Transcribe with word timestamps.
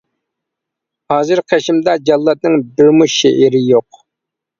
ھازىر 1.13 1.41
قېشىمدا 1.53 1.95
جاللاتنىڭ 2.11 2.63
بىرمۇ 2.79 3.09
شېئىرى 3.17 3.63
يوق. 3.67 4.01